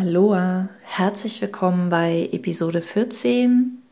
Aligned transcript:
Aloha, 0.00 0.68
herzlich 0.84 1.42
willkommen 1.42 1.88
bei 1.88 2.28
Episode 2.30 2.82
14 2.82 3.82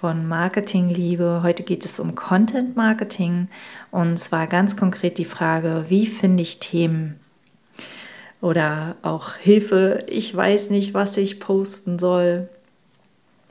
von 0.00 0.26
Marketing 0.26 0.88
Liebe. 0.88 1.40
Heute 1.42 1.64
geht 1.64 1.84
es 1.84 2.00
um 2.00 2.14
Content 2.14 2.76
Marketing 2.76 3.48
und 3.90 4.16
zwar 4.16 4.46
ganz 4.46 4.74
konkret 4.74 5.18
die 5.18 5.26
Frage, 5.26 5.84
wie 5.90 6.06
finde 6.06 6.42
ich 6.42 6.60
Themen? 6.60 7.20
Oder 8.40 8.96
auch 9.02 9.34
Hilfe, 9.34 10.06
ich 10.06 10.34
weiß 10.34 10.70
nicht, 10.70 10.94
was 10.94 11.18
ich 11.18 11.40
posten 11.40 11.98
soll. 11.98 12.48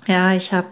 Ja, 0.08 0.34
ich 0.34 0.52
habe 0.52 0.70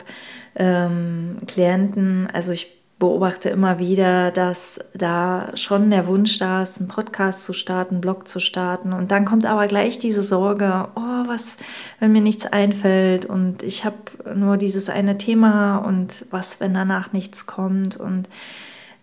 ähm, 0.55 1.37
Klienten, 1.45 2.31
also 2.33 2.51
ich 2.51 2.80
beobachte 3.01 3.49
immer 3.49 3.79
wieder, 3.79 4.29
dass 4.29 4.79
da 4.93 5.49
schon 5.55 5.89
der 5.89 6.05
Wunsch 6.05 6.37
da 6.37 6.61
ist, 6.61 6.79
einen 6.79 6.87
Podcast 6.87 7.43
zu 7.43 7.51
starten, 7.51 7.95
einen 7.95 8.01
Blog 8.01 8.27
zu 8.27 8.39
starten. 8.39 8.93
Und 8.93 9.09
dann 9.09 9.25
kommt 9.25 9.47
aber 9.47 9.65
gleich 9.65 9.97
diese 9.97 10.21
Sorge, 10.21 10.87
oh, 10.95 11.23
was, 11.25 11.57
wenn 11.99 12.11
mir 12.11 12.21
nichts 12.21 12.45
einfällt 12.45 13.25
und 13.25 13.63
ich 13.63 13.85
habe 13.85 13.97
nur 14.35 14.57
dieses 14.57 14.87
eine 14.87 15.17
Thema 15.17 15.77
und 15.79 16.27
was, 16.29 16.59
wenn 16.59 16.75
danach 16.75 17.11
nichts 17.11 17.47
kommt. 17.47 17.97
Und 17.97 18.29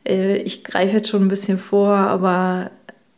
äh, 0.06 0.36
ich 0.36 0.62
greife 0.62 0.98
jetzt 0.98 1.08
schon 1.08 1.22
ein 1.22 1.28
bisschen 1.28 1.58
vor, 1.58 1.96
aber 1.96 2.70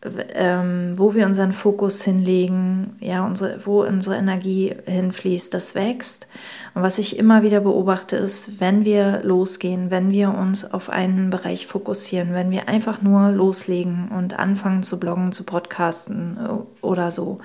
ähm, 0.02 0.94
wo 0.96 1.14
wir 1.14 1.26
unseren 1.26 1.52
Fokus 1.52 2.02
hinlegen, 2.02 2.96
ja, 3.00 3.24
unsere, 3.24 3.60
wo 3.66 3.82
unsere 3.82 4.16
Energie 4.16 4.74
hinfließt, 4.86 5.52
das 5.52 5.74
wächst. 5.74 6.26
Und 6.74 6.82
was 6.82 6.98
ich 6.98 7.18
immer 7.18 7.42
wieder 7.42 7.60
beobachte, 7.60 8.16
ist, 8.16 8.60
wenn 8.60 8.86
wir 8.86 9.20
losgehen, 9.22 9.90
wenn 9.90 10.10
wir 10.10 10.30
uns 10.30 10.64
auf 10.64 10.88
einen 10.88 11.28
Bereich 11.28 11.66
fokussieren, 11.66 12.32
wenn 12.32 12.50
wir 12.50 12.66
einfach 12.66 13.02
nur 13.02 13.30
loslegen 13.30 14.08
und 14.08 14.38
anfangen 14.38 14.82
zu 14.82 14.98
bloggen, 14.98 15.32
zu 15.32 15.44
podcasten 15.44 16.38
äh, 16.38 16.84
oder 16.84 17.10
so, 17.10 17.40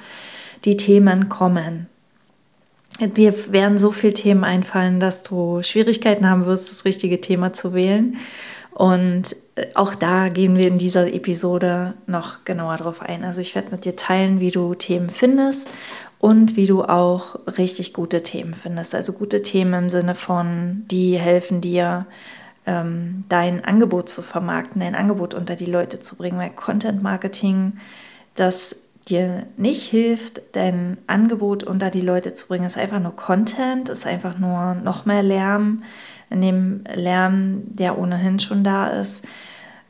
die 0.64 0.78
Themen 0.78 1.28
kommen. 1.28 1.88
Dir 3.02 3.34
werden 3.52 3.78
so 3.78 3.92
viele 3.92 4.14
Themen 4.14 4.46
einfallen, 4.46 5.02
dass 5.02 5.24
du 5.24 5.62
Schwierigkeiten 5.62 6.30
haben 6.30 6.46
wirst, 6.46 6.72
das 6.72 6.86
richtige 6.86 7.20
Thema 7.20 7.52
zu 7.52 7.74
wählen. 7.74 8.16
Und 8.72 9.36
auch 9.74 9.96
da 9.96 10.30
gehen 10.30 10.58
wir 10.58 10.68
in 10.68 10.78
dieser 10.78 11.14
Episode 11.14 11.94
noch 12.08 12.44
genauer 12.44 12.78
drauf 12.78 13.02
ein. 13.02 13.24
Also 13.24 13.42
ich 13.42 13.56
werde 13.56 13.72
mit 13.72 13.86
dir 13.86 13.96
teilen, 13.96 14.40
wie 14.40 14.52
du 14.52 14.76
Themen 14.76 15.10
findest 15.10 15.70
und 16.20 16.58
wie 16.58 16.68
du 16.68 16.84
auch 16.84 17.40
richtig 17.58 17.94
gute 17.94 18.22
Themen 18.22 18.54
findest. 18.54 18.94
Also 18.94 19.14
gute 19.14 19.44
Themen 19.44 19.74
im 19.84 19.90
Sinne 19.90 20.16
von, 20.16 20.84
die 20.92 21.18
helfen 21.18 21.62
dir, 21.62 22.06
ähm, 22.66 23.24
dein 23.30 23.64
Angebot 23.64 24.10
zu 24.10 24.22
vermarkten, 24.22 24.82
dein 24.82 24.96
Angebot 24.96 25.34
unter 25.34 25.56
die 25.56 25.66
Leute 25.66 26.02
zu 26.02 26.18
bringen. 26.18 26.38
Weil 26.38 26.50
Content 26.50 27.02
Marketing, 27.02 27.74
das 28.36 28.76
dir 29.08 29.46
nicht 29.56 29.84
hilft, 29.84 30.42
dein 30.54 30.98
Angebot 31.08 31.64
unter 31.64 31.92
die 31.92 32.02
Leute 32.02 32.34
zu 32.34 32.48
bringen, 32.48 32.66
ist 32.66 32.78
einfach 32.78 33.00
nur 33.00 33.16
Content, 33.16 33.88
ist 33.88 34.06
einfach 34.06 34.38
nur 34.38 34.74
noch 34.74 35.06
mehr 35.06 35.24
Lärm 35.24 35.84
in 36.30 36.42
dem 36.42 36.84
Lärm, 36.94 37.64
der 37.66 37.98
ohnehin 37.98 38.40
schon 38.40 38.64
da 38.64 38.88
ist. 38.88 39.26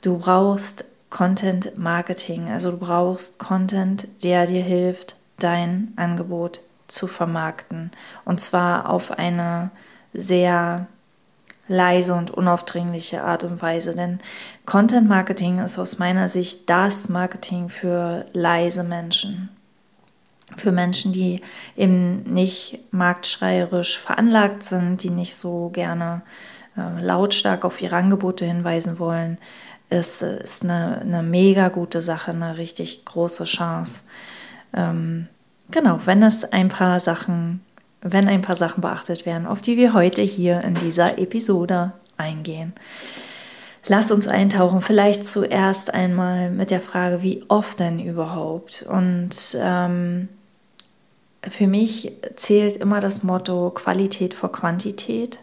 Du 0.01 0.17
brauchst 0.17 0.85
Content 1.09 1.77
Marketing, 1.77 2.49
also 2.49 2.71
du 2.71 2.77
brauchst 2.77 3.39
Content, 3.39 4.07
der 4.23 4.45
dir 4.45 4.63
hilft, 4.63 5.15
dein 5.39 5.93
Angebot 5.95 6.61
zu 6.87 7.07
vermarkten. 7.07 7.91
Und 8.25 8.41
zwar 8.41 8.89
auf 8.89 9.11
eine 9.11 9.71
sehr 10.13 10.87
leise 11.67 12.13
und 12.13 12.31
unaufdringliche 12.31 13.23
Art 13.23 13.43
und 13.43 13.61
Weise. 13.61 13.95
Denn 13.95 14.19
Content 14.65 15.07
Marketing 15.07 15.59
ist 15.59 15.79
aus 15.79 15.97
meiner 15.99 16.27
Sicht 16.27 16.69
das 16.69 17.09
Marketing 17.09 17.69
für 17.69 18.25
leise 18.33 18.83
Menschen 18.83 19.54
für 20.57 20.71
Menschen, 20.71 21.11
die 21.11 21.41
eben 21.75 22.23
nicht 22.23 22.79
marktschreierisch 22.91 23.97
veranlagt 23.97 24.63
sind, 24.63 25.03
die 25.03 25.09
nicht 25.09 25.35
so 25.35 25.69
gerne 25.69 26.21
äh, 26.77 27.01
lautstark 27.01 27.65
auf 27.65 27.81
ihre 27.81 27.95
Angebote 27.95 28.45
hinweisen 28.45 28.99
wollen, 28.99 29.37
ist, 29.89 30.21
ist 30.21 30.63
eine, 30.63 30.99
eine 31.01 31.23
mega 31.23 31.69
gute 31.69 32.01
Sache, 32.01 32.31
eine 32.31 32.57
richtig 32.57 33.05
große 33.05 33.45
Chance. 33.45 34.03
Ähm, 34.73 35.27
genau, 35.71 35.99
wenn 36.05 36.23
es 36.23 36.43
ein 36.43 36.69
paar 36.69 36.99
Sachen, 36.99 37.61
wenn 38.01 38.27
ein 38.27 38.41
paar 38.41 38.55
Sachen 38.55 38.81
beachtet 38.81 39.25
werden, 39.25 39.47
auf 39.47 39.61
die 39.61 39.77
wir 39.77 39.93
heute 39.93 40.21
hier 40.21 40.61
in 40.61 40.75
dieser 40.75 41.17
Episode 41.17 41.93
eingehen. 42.17 42.73
Lass 43.87 44.11
uns 44.11 44.27
eintauchen, 44.27 44.81
vielleicht 44.81 45.25
zuerst 45.25 45.93
einmal 45.93 46.49
mit 46.49 46.71
der 46.71 46.81
Frage, 46.81 47.21
wie 47.21 47.43
oft 47.49 47.79
denn 47.79 47.99
überhaupt? 47.99 48.83
Und 48.89 49.55
ähm, 49.59 50.27
für 51.49 51.67
mich 51.67 52.11
zählt 52.35 52.77
immer 52.77 52.99
das 52.99 53.23
Motto 53.23 53.71
Qualität 53.71 54.33
vor 54.33 54.51
Quantität. 54.51 55.39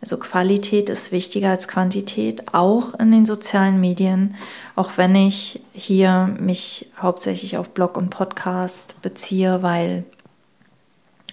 Also 0.00 0.18
Qualität 0.18 0.88
ist 0.88 1.12
wichtiger 1.12 1.50
als 1.50 1.68
Quantität, 1.68 2.52
auch 2.52 2.98
in 2.98 3.12
den 3.12 3.24
sozialen 3.24 3.80
Medien, 3.80 4.34
auch 4.74 4.92
wenn 4.96 5.14
ich 5.14 5.60
hier 5.72 6.34
mich 6.40 6.90
hauptsächlich 7.00 7.56
auf 7.56 7.68
Blog 7.68 7.96
und 7.96 8.10
Podcast 8.10 9.00
beziehe, 9.00 9.62
weil 9.62 10.04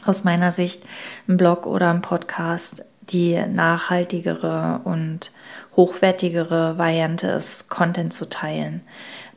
aus 0.05 0.23
meiner 0.23 0.51
Sicht 0.51 0.83
ein 1.27 1.37
Blog 1.37 1.65
oder 1.65 1.89
ein 1.89 2.03
Podcast 2.03 2.85
die 3.09 3.43
nachhaltigere 3.47 4.81
und 4.83 5.31
hochwertigere 5.75 6.77
Variante 6.77 7.27
ist, 7.27 7.69
Content 7.69 8.13
zu 8.13 8.29
teilen. 8.29 8.81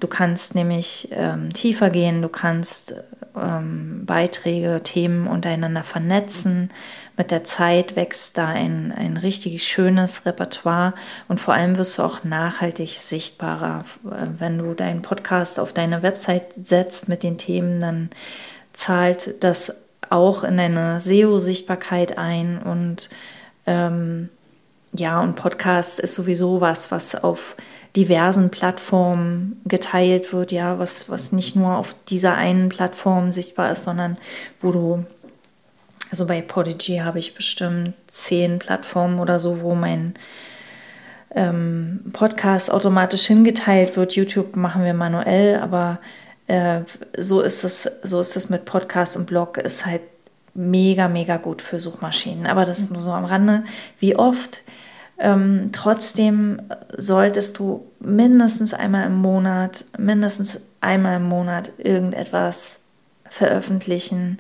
Du 0.02 0.08
kannst 0.08 0.56
nämlich 0.56 1.10
ähm, 1.12 1.52
tiefer 1.52 1.88
gehen, 1.88 2.22
du 2.22 2.28
kannst 2.28 2.96
ähm, 3.36 4.04
Beiträge, 4.04 4.80
Themen 4.82 5.28
untereinander 5.28 5.84
vernetzen. 5.84 6.70
Mit 7.16 7.30
der 7.30 7.44
Zeit 7.44 7.94
wächst 7.94 8.36
da 8.36 8.48
ein, 8.48 8.90
ein 8.90 9.16
richtig 9.16 9.62
schönes 9.62 10.26
Repertoire 10.26 10.94
und 11.28 11.38
vor 11.38 11.54
allem 11.54 11.78
wirst 11.78 11.98
du 11.98 12.02
auch 12.02 12.24
nachhaltig 12.24 12.98
sichtbarer. 12.98 13.84
Äh, 14.04 14.26
wenn 14.40 14.58
du 14.58 14.74
deinen 14.74 15.02
Podcast 15.02 15.60
auf 15.60 15.72
deine 15.72 16.02
Website 16.02 16.52
setzt 16.54 17.08
mit 17.08 17.22
den 17.22 17.38
Themen, 17.38 17.80
dann 17.80 18.10
zahlt 18.72 19.44
das 19.44 19.72
auch 20.10 20.42
in 20.42 20.56
deine 20.56 20.98
SEO-Sichtbarkeit 20.98 22.19
ein 22.19 22.60
und 22.60 23.08
ähm, 23.69 24.30
ja, 24.94 25.20
und 25.20 25.36
Podcast 25.36 26.00
ist 26.00 26.16
sowieso 26.16 26.60
was, 26.60 26.90
was 26.90 27.14
auf 27.14 27.54
diversen 27.97 28.50
Plattformen 28.50 29.60
geteilt 29.64 30.32
wird, 30.32 30.53
ja, 30.53 30.78
was, 30.78 31.08
was 31.08 31.32
nicht 31.32 31.56
nur 31.56 31.76
auf 31.76 31.94
dieser 32.08 32.34
einen 32.34 32.69
Plattform 32.69 33.32
sichtbar 33.32 33.72
ist, 33.72 33.84
sondern 33.84 34.16
wo 34.60 34.72
du, 34.72 35.04
also 36.10 36.26
bei 36.26 36.41
Podigy 36.41 36.98
habe 36.98 37.19
ich 37.19 37.34
bestimmt 37.34 37.94
zehn 38.08 38.58
Plattformen 38.58 39.19
oder 39.19 39.38
so, 39.38 39.60
wo 39.60 39.75
mein 39.75 40.14
ähm, 41.34 42.00
Podcast 42.12 42.70
automatisch 42.70 43.26
hingeteilt 43.26 43.97
wird. 43.97 44.14
YouTube 44.14 44.56
machen 44.56 44.84
wir 44.84 44.94
manuell, 44.94 45.58
aber 45.58 45.98
äh, 46.47 46.81
so 47.19 47.40
ist 47.40 47.64
es, 47.64 47.90
so 48.02 48.20
ist 48.20 48.37
es 48.37 48.49
mit 48.49 48.64
Podcast 48.64 49.16
und 49.16 49.26
Blog, 49.26 49.58
ist 49.58 49.84
halt 49.84 50.02
mega, 50.55 51.08
mega 51.08 51.37
gut 51.37 51.62
für 51.62 51.81
Suchmaschinen. 51.81 52.46
Aber 52.46 52.64
das 52.64 52.90
nur 52.90 53.00
so 53.00 53.12
am 53.12 53.25
Rande. 53.25 53.64
Wie 53.99 54.16
oft 54.16 54.62
ähm, 55.19 55.70
trotzdem 55.73 56.62
solltest 56.97 57.59
du 57.59 57.87
mindestens 58.00 58.75
einmal 58.75 59.06
im 59.06 59.17
Monat, 59.17 59.85
mindestens 59.99 60.59
einmal 60.81 61.17
im 61.17 61.29
Monat 61.29 61.73
irgendetwas 61.79 62.81
veröffentlichen. 63.29 64.38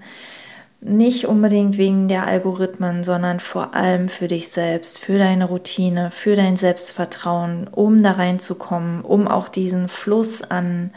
Nicht 0.80 1.26
unbedingt 1.26 1.78
wegen 1.78 2.08
der 2.08 2.26
Algorithmen, 2.26 3.04
sondern 3.04 3.38
vor 3.38 3.74
allem 3.74 4.08
für 4.08 4.26
dich 4.26 4.48
selbst, 4.48 4.98
für 4.98 5.16
deine 5.16 5.44
Routine, 5.44 6.10
für 6.10 6.34
dein 6.34 6.56
Selbstvertrauen, 6.56 7.68
um 7.68 8.02
da 8.02 8.12
reinzukommen, 8.12 9.02
um 9.02 9.28
auch 9.28 9.48
diesen 9.48 9.88
Fluss 9.88 10.42
an 10.42 10.90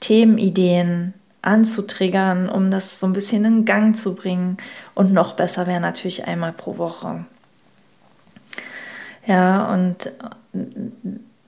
Themenideen 0.00 1.14
anzutriggern, 1.40 2.50
um 2.50 2.70
das 2.70 3.00
so 3.00 3.06
ein 3.06 3.14
bisschen 3.14 3.46
in 3.46 3.64
Gang 3.64 3.96
zu 3.96 4.14
bringen. 4.14 4.58
Und 4.94 5.14
noch 5.14 5.32
besser 5.32 5.66
wäre 5.66 5.80
natürlich 5.80 6.26
einmal 6.26 6.52
pro 6.52 6.76
Woche. 6.76 7.24
Ja, 9.26 9.72
und 9.72 10.10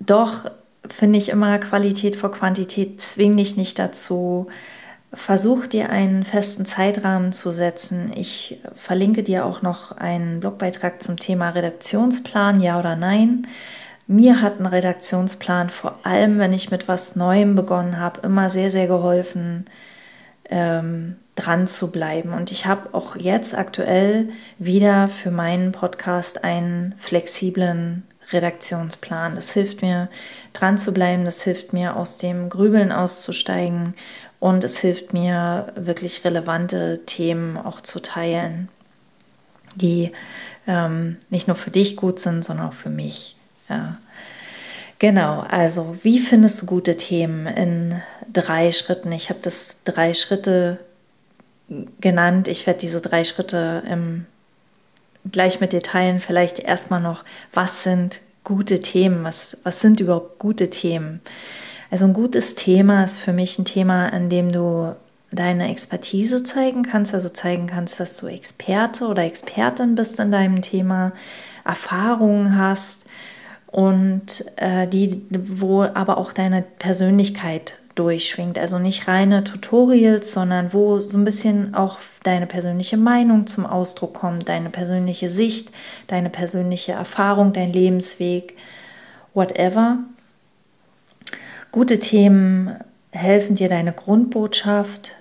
doch 0.00 0.50
finde 0.88 1.18
ich 1.18 1.28
immer 1.30 1.58
Qualität 1.58 2.16
vor 2.16 2.32
Quantität, 2.32 3.00
zwing 3.00 3.36
dich 3.36 3.56
nicht 3.56 3.78
dazu. 3.78 4.48
Versuch 5.14 5.66
dir 5.66 5.90
einen 5.90 6.24
festen 6.24 6.64
Zeitrahmen 6.64 7.32
zu 7.32 7.50
setzen. 7.50 8.12
Ich 8.14 8.60
verlinke 8.76 9.22
dir 9.22 9.44
auch 9.44 9.60
noch 9.62 9.92
einen 9.92 10.40
Blogbeitrag 10.40 11.02
zum 11.02 11.18
Thema 11.18 11.50
Redaktionsplan, 11.50 12.60
ja 12.60 12.78
oder 12.78 12.96
nein. 12.96 13.46
Mir 14.06 14.40
hat 14.40 14.58
ein 14.58 14.66
Redaktionsplan, 14.66 15.70
vor 15.70 15.98
allem 16.02 16.38
wenn 16.38 16.52
ich 16.52 16.70
mit 16.70 16.88
was 16.88 17.14
Neuem 17.14 17.54
begonnen 17.54 17.98
habe, 17.98 18.20
immer 18.26 18.50
sehr, 18.50 18.70
sehr 18.70 18.86
geholfen, 18.86 19.66
ähm, 20.50 21.16
dran 21.34 21.66
zu 21.66 21.90
bleiben. 21.90 22.32
Und 22.32 22.50
ich 22.50 22.66
habe 22.66 22.92
auch 22.92 23.16
jetzt 23.16 23.56
aktuell 23.56 24.30
wieder 24.58 25.08
für 25.08 25.30
meinen 25.30 25.72
Podcast 25.72 26.44
einen 26.44 26.94
flexiblen 26.98 28.04
Redaktionsplan. 28.30 29.34
Das 29.34 29.52
hilft 29.52 29.82
mir, 29.82 30.08
dran 30.52 30.78
zu 30.78 30.92
bleiben, 30.92 31.24
das 31.24 31.42
hilft 31.42 31.72
mir, 31.72 31.96
aus 31.96 32.18
dem 32.18 32.48
Grübeln 32.48 32.92
auszusteigen 32.92 33.94
und 34.40 34.64
es 34.64 34.78
hilft 34.78 35.12
mir, 35.12 35.72
wirklich 35.76 36.24
relevante 36.24 37.00
Themen 37.06 37.56
auch 37.56 37.80
zu 37.80 38.00
teilen, 38.00 38.68
die 39.74 40.12
ähm, 40.66 41.16
nicht 41.30 41.48
nur 41.48 41.56
für 41.56 41.70
dich 41.70 41.96
gut 41.96 42.18
sind, 42.18 42.44
sondern 42.44 42.68
auch 42.68 42.74
für 42.74 42.90
mich. 42.90 43.36
Ja. 43.68 43.98
Genau, 44.98 45.40
also 45.48 45.96
wie 46.02 46.20
findest 46.20 46.62
du 46.62 46.66
gute 46.66 46.96
Themen 46.96 47.46
in 47.46 48.02
drei 48.32 48.72
Schritten? 48.72 49.12
Ich 49.12 49.30
habe 49.30 49.40
das 49.42 49.78
drei 49.84 50.14
Schritte 50.14 50.78
genannt. 52.00 52.48
Ich 52.48 52.66
werde 52.66 52.80
diese 52.80 53.00
drei 53.00 53.24
Schritte 53.24 53.82
im, 53.88 54.26
gleich 55.30 55.60
mit 55.60 55.72
dir 55.72 55.82
teilen. 55.82 56.20
Vielleicht 56.20 56.58
erstmal 56.58 57.00
noch, 57.00 57.24
was 57.52 57.84
sind 57.84 58.20
gute 58.44 58.80
Themen? 58.80 59.24
Was, 59.24 59.58
was 59.64 59.80
sind 59.80 60.00
überhaupt 60.00 60.38
gute 60.38 60.70
Themen? 60.70 61.20
Also 61.90 62.06
ein 62.06 62.14
gutes 62.14 62.54
Thema 62.54 63.04
ist 63.04 63.18
für 63.18 63.32
mich 63.32 63.58
ein 63.58 63.64
Thema, 63.64 64.08
in 64.08 64.30
dem 64.30 64.50
du 64.50 64.94
deine 65.30 65.70
Expertise 65.70 66.44
zeigen 66.44 66.82
kannst, 66.82 67.14
also 67.14 67.28
zeigen 67.28 67.66
kannst, 67.66 67.98
dass 68.00 68.16
du 68.16 68.26
Experte 68.26 69.06
oder 69.06 69.24
Expertin 69.24 69.94
bist 69.94 70.20
in 70.20 70.30
deinem 70.30 70.62
Thema, 70.62 71.12
Erfahrungen 71.64 72.58
hast 72.58 73.04
und 73.66 74.44
äh, 74.56 74.86
die, 74.86 75.24
wo 75.30 75.82
aber 75.82 76.18
auch 76.18 76.32
deine 76.32 76.62
Persönlichkeit 76.62 77.78
durchschwingt. 77.94 78.58
Also 78.58 78.78
nicht 78.78 79.08
reine 79.08 79.44
Tutorials, 79.44 80.32
sondern 80.32 80.72
wo 80.72 80.98
so 80.98 81.16
ein 81.18 81.24
bisschen 81.24 81.74
auch 81.74 81.98
deine 82.22 82.46
persönliche 82.46 82.96
Meinung 82.96 83.46
zum 83.46 83.66
Ausdruck 83.66 84.14
kommt, 84.14 84.48
deine 84.48 84.70
persönliche 84.70 85.28
Sicht, 85.28 85.70
deine 86.06 86.30
persönliche 86.30 86.92
Erfahrung, 86.92 87.52
dein 87.52 87.72
Lebensweg, 87.72 88.56
whatever. 89.34 89.98
Gute 91.70 92.00
Themen 92.00 92.76
helfen 93.10 93.56
dir, 93.56 93.68
deine 93.68 93.92
Grundbotschaft 93.92 95.12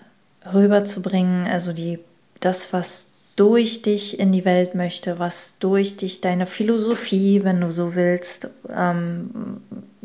rüberzubringen, 0.53 1.47
also 1.47 1.73
die, 1.73 1.99
das, 2.39 2.73
was 2.73 3.07
durch 3.35 3.81
dich 3.81 4.19
in 4.19 4.31
die 4.31 4.45
Welt 4.45 4.75
möchte, 4.75 5.17
was 5.17 5.57
durch 5.59 5.97
dich 5.97 6.21
deine 6.21 6.45
Philosophie, 6.45 7.43
wenn 7.43 7.61
du 7.61 7.71
so 7.71 7.95
willst, 7.95 8.49
ähm, 8.69 9.61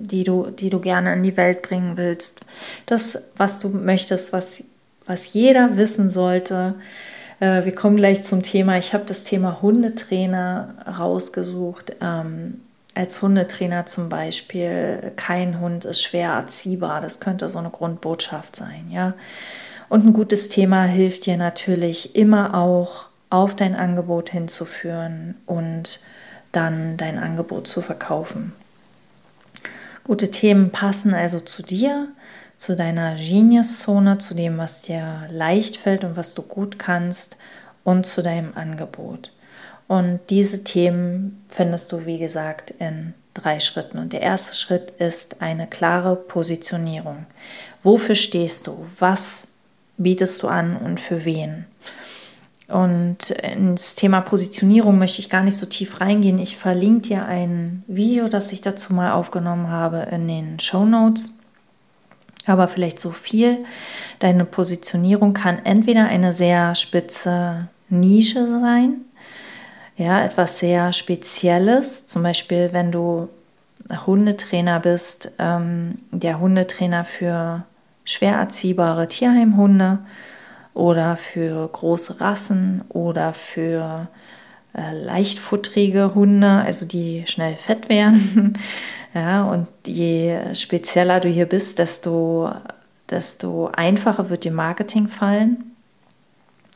die, 0.06 0.24
du, 0.24 0.50
die 0.50 0.70
du 0.70 0.80
gerne 0.80 1.12
in 1.14 1.22
die 1.22 1.36
Welt 1.36 1.62
bringen 1.62 1.96
willst, 1.96 2.40
das, 2.86 3.18
was 3.36 3.60
du 3.60 3.68
möchtest, 3.68 4.32
was, 4.32 4.64
was 5.04 5.32
jeder 5.32 5.76
wissen 5.76 6.08
sollte. 6.08 6.74
Äh, 7.40 7.64
wir 7.64 7.74
kommen 7.74 7.96
gleich 7.96 8.22
zum 8.22 8.42
Thema. 8.42 8.78
Ich 8.78 8.94
habe 8.94 9.04
das 9.06 9.24
Thema 9.24 9.60
Hundetrainer 9.62 10.74
rausgesucht. 10.98 11.96
Ähm, 12.00 12.60
als 12.94 13.20
Hundetrainer 13.20 13.84
zum 13.86 14.08
Beispiel, 14.08 15.12
kein 15.16 15.60
Hund 15.60 15.84
ist 15.84 16.02
schwer 16.02 16.30
erziehbar. 16.30 17.00
Das 17.00 17.20
könnte 17.20 17.48
so 17.48 17.58
eine 17.58 17.70
Grundbotschaft 17.70 18.56
sein, 18.56 18.86
ja. 18.90 19.14
Und 19.88 20.04
ein 20.04 20.12
gutes 20.12 20.48
Thema 20.48 20.84
hilft 20.84 21.26
dir 21.26 21.36
natürlich 21.36 22.16
immer 22.16 22.54
auch 22.54 23.06
auf 23.30 23.54
dein 23.54 23.76
Angebot 23.76 24.30
hinzuführen 24.30 25.34
und 25.46 26.00
dann 26.52 26.96
dein 26.96 27.18
Angebot 27.18 27.66
zu 27.66 27.82
verkaufen. 27.82 28.52
Gute 30.06 30.30
Themen 30.30 30.70
passen 30.70 31.14
also 31.14 31.40
zu 31.40 31.64
dir, 31.64 32.06
zu 32.56 32.76
deiner 32.76 33.16
Genius-Zone, 33.16 34.18
zu 34.18 34.34
dem, 34.34 34.56
was 34.56 34.82
dir 34.82 35.26
leicht 35.32 35.78
fällt 35.78 36.04
und 36.04 36.16
was 36.16 36.32
du 36.34 36.42
gut 36.42 36.78
kannst 36.78 37.36
und 37.82 38.06
zu 38.06 38.22
deinem 38.22 38.52
Angebot. 38.54 39.32
Und 39.88 40.20
diese 40.30 40.62
Themen 40.62 41.44
findest 41.48 41.90
du, 41.90 42.06
wie 42.06 42.18
gesagt, 42.18 42.72
in 42.78 43.14
drei 43.34 43.58
Schritten. 43.58 43.98
Und 43.98 44.12
der 44.12 44.22
erste 44.22 44.54
Schritt 44.54 44.92
ist 45.00 45.42
eine 45.42 45.66
klare 45.66 46.14
Positionierung. 46.14 47.26
Wofür 47.82 48.14
stehst 48.14 48.68
du? 48.68 48.86
Was 49.00 49.48
bietest 49.96 50.40
du 50.40 50.46
an 50.46 50.76
und 50.76 51.00
für 51.00 51.24
wen? 51.24 51.64
Und 52.68 53.30
ins 53.30 53.94
Thema 53.94 54.20
Positionierung 54.20 54.98
möchte 54.98 55.20
ich 55.20 55.30
gar 55.30 55.42
nicht 55.42 55.56
so 55.56 55.66
tief 55.66 56.00
reingehen. 56.00 56.38
Ich 56.38 56.56
verlinke 56.56 57.08
dir 57.08 57.24
ein 57.26 57.84
Video, 57.86 58.26
das 58.26 58.52
ich 58.52 58.60
dazu 58.60 58.92
mal 58.92 59.12
aufgenommen 59.12 59.70
habe 59.70 60.08
in 60.10 60.26
den 60.26 60.58
Show 60.58 60.84
Notes. 60.84 61.38
Aber 62.44 62.66
vielleicht 62.68 63.00
so 63.00 63.10
viel. 63.10 63.64
Deine 64.18 64.44
Positionierung 64.44 65.32
kann 65.32 65.64
entweder 65.64 66.06
eine 66.06 66.32
sehr 66.32 66.74
spitze 66.74 67.68
Nische 67.88 68.48
sein, 68.48 69.02
ja, 69.96 70.24
etwas 70.24 70.58
sehr 70.58 70.92
Spezielles. 70.92 72.06
Zum 72.06 72.22
Beispiel, 72.22 72.70
wenn 72.72 72.92
du 72.92 73.28
Hundetrainer 74.06 74.80
bist, 74.80 75.30
ähm, 75.38 75.98
der 76.10 76.40
Hundetrainer 76.40 77.04
für 77.04 77.64
schwer 78.04 78.34
erziehbare 78.34 79.08
Tierheimhunde 79.08 80.00
oder 80.76 81.16
für 81.16 81.68
große 81.68 82.20
Rassen 82.20 82.84
oder 82.90 83.32
für 83.32 84.08
äh, 84.76 84.92
leichtfutterige 84.92 86.14
Hunde, 86.14 86.62
also 86.64 86.84
die 86.84 87.24
schnell 87.26 87.56
fett 87.56 87.88
werden. 87.88 88.52
ja, 89.14 89.44
und 89.44 89.68
je 89.86 90.54
spezieller 90.54 91.20
du 91.20 91.28
hier 91.30 91.46
bist, 91.46 91.78
desto, 91.78 92.50
desto 93.08 93.70
einfacher 93.74 94.28
wird 94.28 94.44
dir 94.44 94.52
Marketing 94.52 95.08
fallen. 95.08 95.74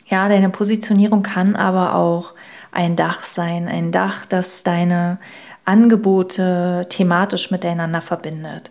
Ja, 0.08 0.30
deine 0.30 0.48
Positionierung 0.48 1.22
kann 1.22 1.54
aber 1.54 1.94
auch 1.94 2.32
ein 2.72 2.96
Dach 2.96 3.22
sein, 3.22 3.68
ein 3.68 3.92
Dach, 3.92 4.24
das 4.24 4.62
deine 4.62 5.18
Angebote 5.66 6.86
thematisch 6.88 7.50
miteinander 7.50 8.00
verbindet. 8.00 8.70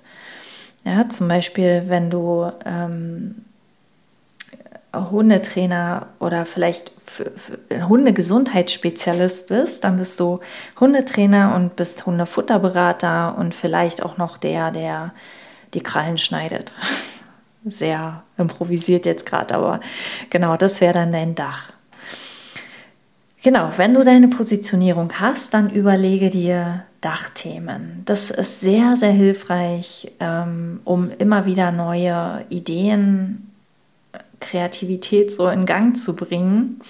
Ja, 0.86 1.08
zum 1.08 1.28
Beispiel, 1.28 1.84
wenn 1.86 2.10
du 2.10 2.52
ähm, 2.66 3.46
Hundetrainer 4.94 6.08
oder 6.20 6.46
vielleicht 6.46 6.92
Hundegesundheitsspezialist 7.72 9.48
bist, 9.48 9.84
dann 9.84 9.98
bist 9.98 10.20
du 10.20 10.40
Hundetrainer 10.80 11.56
und 11.56 11.76
bist 11.76 12.06
Hundefutterberater 12.06 13.38
und 13.38 13.54
vielleicht 13.54 14.04
auch 14.04 14.18
noch 14.18 14.38
der, 14.38 14.72
der 14.72 15.14
die 15.74 15.82
Krallen 15.82 16.18
schneidet. 16.18 16.72
Sehr 17.66 18.24
improvisiert 18.38 19.06
jetzt 19.06 19.26
gerade, 19.26 19.54
aber 19.56 19.80
genau, 20.30 20.56
das 20.56 20.82
wäre 20.82 20.94
dann 20.94 21.12
dein 21.12 21.36
Dach. 21.36 21.74
Genau, 23.44 23.72
wenn 23.78 23.94
du 23.94 24.04
deine 24.04 24.28
Positionierung 24.28 25.14
hast, 25.20 25.54
dann 25.54 25.70
überlege 25.70 26.30
dir 26.30 26.84
Dachthemen. 27.02 28.02
Das 28.06 28.32
ist 28.32 28.60
sehr, 28.60 28.98
sehr 28.98 29.12
hilfreich, 29.12 30.12
ähm, 30.20 30.82
um 30.84 31.12
immer 31.18 31.46
wieder 31.46 31.72
neue 31.72 32.46
Ideen 32.50 33.49
Kreativität 34.40 35.32
so 35.32 35.50
in 35.50 35.66
Gang 35.66 35.98
zu 35.98 36.16
bringen. 36.16 36.82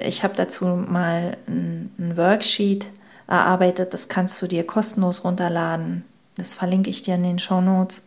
Ich 0.00 0.22
habe 0.22 0.34
dazu 0.36 0.66
mal 0.66 1.36
ein, 1.46 1.90
ein 1.98 2.16
Worksheet 2.16 2.86
erarbeitet, 3.26 3.92
das 3.94 4.08
kannst 4.08 4.40
du 4.40 4.46
dir 4.46 4.66
kostenlos 4.66 5.24
runterladen. 5.24 6.04
Das 6.36 6.54
verlinke 6.54 6.88
ich 6.90 7.02
dir 7.02 7.16
in 7.16 7.22
den 7.22 7.38
Show 7.38 7.60
Notes. 7.60 8.04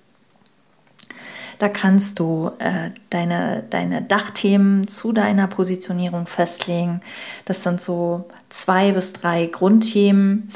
Da 1.59 1.69
kannst 1.69 2.19
du 2.19 2.49
äh, 2.57 2.89
deine, 3.11 3.63
deine 3.69 4.01
Dachthemen 4.01 4.87
zu 4.87 5.11
deiner 5.11 5.45
Positionierung 5.45 6.25
festlegen. 6.25 7.01
Das 7.45 7.61
sind 7.61 7.79
so 7.79 8.27
zwei 8.49 8.93
bis 8.93 9.13
drei 9.13 9.45
Grundthemen, 9.45 10.51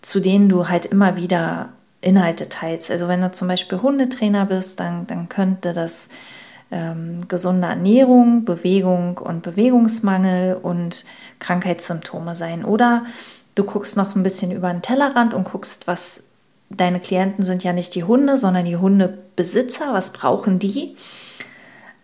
zu 0.00 0.20
denen 0.20 0.48
du 0.48 0.70
halt 0.70 0.86
immer 0.86 1.16
wieder 1.16 1.68
Inhalte 2.00 2.48
teilst. 2.48 2.90
Also 2.90 3.08
wenn 3.08 3.20
du 3.20 3.30
zum 3.30 3.46
Beispiel 3.46 3.82
Hundetrainer 3.82 4.46
bist, 4.46 4.80
dann, 4.80 5.06
dann 5.06 5.28
könnte 5.28 5.74
das 5.74 6.08
ähm, 6.72 7.28
gesunde 7.28 7.68
Ernährung, 7.68 8.44
Bewegung 8.44 9.18
und 9.18 9.42
Bewegungsmangel 9.42 10.56
und 10.56 11.04
Krankheitssymptome 11.38 12.34
sein. 12.34 12.64
Oder 12.64 13.04
du 13.54 13.64
guckst 13.64 13.96
noch 13.96 14.16
ein 14.16 14.22
bisschen 14.22 14.50
über 14.50 14.72
den 14.72 14.82
Tellerrand 14.82 15.34
und 15.34 15.44
guckst, 15.44 15.86
was 15.86 16.24
deine 16.70 16.98
Klienten 16.98 17.44
sind 17.44 17.62
ja 17.62 17.74
nicht 17.74 17.94
die 17.94 18.04
Hunde, 18.04 18.38
sondern 18.38 18.64
die 18.64 18.78
Hundebesitzer. 18.78 19.92
Was 19.92 20.12
brauchen 20.12 20.58
die? 20.58 20.96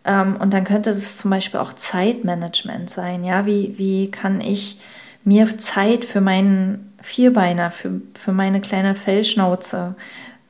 Ähm, 0.05 0.37
und 0.37 0.53
dann 0.53 0.65
könnte 0.65 0.91
es 0.91 1.17
zum 1.17 1.31
Beispiel 1.31 1.61
auch 1.61 1.73
Zeitmanagement 1.73 2.91
sein. 2.91 3.25
Ja, 3.25 3.47
wie, 3.47 3.75
wie 3.79 4.11
kann 4.11 4.43
ich 4.43 4.81
mir 5.25 5.59
Zeit 5.59 6.05
für 6.05 6.21
meinen 6.21 6.93
Vierbeiner, 7.01 7.71
für, 7.71 8.03
für 8.15 8.33
meine 8.33 8.61
kleine 8.61 8.95
Fellschnauze 8.95 9.95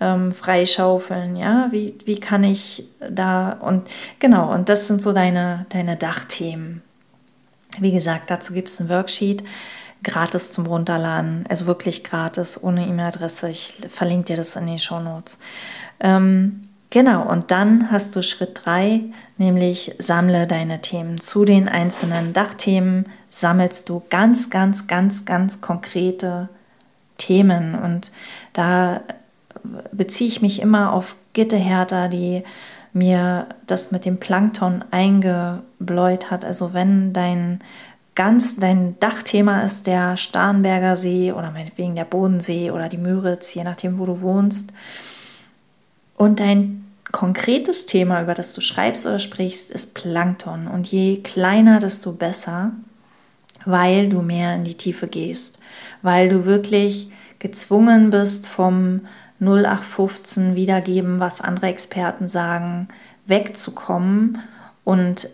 ähm, 0.00 0.33
freischaufeln, 0.33 1.37
ja, 1.37 1.69
wie, 1.71 1.95
wie 2.05 2.21
kann 2.21 2.45
ich 2.45 2.85
da 3.11 3.52
und 3.52 3.88
genau, 4.19 4.52
und 4.52 4.69
das 4.69 4.87
sind 4.87 5.02
so 5.02 5.12
deine, 5.12 5.67
deine 5.71 5.97
Dachthemen. 5.97 6.83
Wie 7.81 7.93
gesagt, 7.93 8.31
dazu 8.31 8.55
gibt 8.55 8.69
es 8.69 8.81
ein 8.81 8.88
Worksheet, 8.88 9.43
gratis 10.02 10.52
zum 10.52 10.67
Runterladen, 10.67 11.45
also 11.49 11.67
wirklich 11.67 12.05
gratis, 12.05 12.62
ohne 12.62 12.87
E-Mail-Adresse. 12.87 13.50
Ich 13.50 13.78
verlinke 13.93 14.26
dir 14.26 14.37
das 14.37 14.57
in 14.57 14.67
den 14.67 14.78
Show 14.78 15.00
Notes. 15.00 15.38
Ähm, 16.00 16.62
genau, 16.90 17.28
und 17.28 17.50
dann 17.50 17.90
hast 17.90 18.14
du 18.14 18.23
Schritt 18.23 18.61
3, 18.64 19.00
nämlich 19.37 19.95
sammle 19.99 20.47
deine 20.47 20.81
Themen. 20.81 21.21
Zu 21.21 21.45
den 21.45 21.69
einzelnen 21.69 22.33
Dachthemen 22.33 23.07
sammelst 23.28 23.88
du 23.88 24.02
ganz, 24.09 24.50
ganz, 24.50 24.87
ganz, 24.87 25.25
ganz 25.25 25.61
konkrete 25.61 26.49
Themen. 27.19 27.75
Und 27.75 28.12
da 28.52 29.02
beziehe 29.93 30.29
ich 30.29 30.43
mich 30.43 30.61
immer 30.61 30.93
auf 30.93 31.17
Gitte 31.33 31.57
Hertha, 31.57 32.09
die 32.09 32.43
mir 32.93 33.47
das 33.67 33.91
mit 33.93 34.05
dem 34.05 34.19
Plankton 34.19 34.85
eingebläut 34.91 36.31
hat. 36.31 36.45
Also 36.45 36.73
wenn 36.73 37.13
dein 37.13 37.61
ganz 38.15 38.57
dein 38.57 38.99
Dachthema 38.99 39.63
ist 39.63 39.87
der 39.87 40.17
Starnberger 40.17 40.97
See 40.97 41.31
oder 41.31 41.53
meinetwegen 41.53 41.95
der 41.95 42.05
Bodensee 42.05 42.73
oder 42.73 42.89
die 42.89 42.99
Müritz, 42.99 43.55
je 43.55 43.63
nachdem, 43.63 43.99
wo 43.99 44.07
du 44.07 44.21
wohnst. 44.21 44.73
Und 46.17 46.41
dein 46.41 46.85
konkretes 47.13 47.87
Thema, 47.87 48.21
über 48.21 48.35
das 48.35 48.55
du 48.55 48.61
schreibst 48.61 49.07
oder 49.07 49.21
sprichst, 49.21 49.71
ist 49.71 49.95
Plankton. 49.95 50.67
Und 50.67 50.89
je 50.89 51.23
kleiner, 51.23 51.79
desto 51.79 52.13
besser, 52.13 52.73
weil 53.65 54.09
du 54.09 54.21
mehr 54.21 54.55
in 54.57 54.65
die 54.65 54.77
Tiefe 54.77 55.07
gehst, 55.07 55.59
weil 56.03 56.29
du 56.29 56.45
wirklich 56.45 57.13
gezwungen 57.39 58.11
bist 58.11 58.49
vom 58.49 59.03
0815 59.40 60.54
wiedergeben, 60.54 61.21
was 61.21 61.40
andere 61.40 61.66
Experten 61.66 62.28
sagen, 62.28 62.88
wegzukommen 63.26 64.38
und 64.85 65.28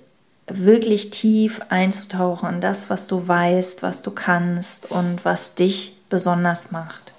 wirklich 0.46 1.10
tief 1.10 1.60
einzutauchen 1.70 2.54
in 2.54 2.60
das, 2.60 2.90
was 2.90 3.06
du 3.06 3.26
weißt, 3.26 3.82
was 3.82 4.02
du 4.02 4.10
kannst 4.10 4.90
und 4.90 5.24
was 5.24 5.54
dich 5.54 5.96
besonders 6.10 6.70
macht. 6.70 7.12